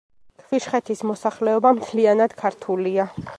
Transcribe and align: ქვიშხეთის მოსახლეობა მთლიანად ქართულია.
ქვიშხეთის 0.45 1.03
მოსახლეობა 1.09 1.73
მთლიანად 1.81 2.35
ქართულია. 2.41 3.07